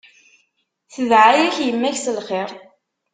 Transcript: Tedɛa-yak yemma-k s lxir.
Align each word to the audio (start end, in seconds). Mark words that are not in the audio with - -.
Tedɛa-yak 0.93 1.57
yemma-k 1.61 1.95
s 1.97 2.05
lxir. 2.17 2.49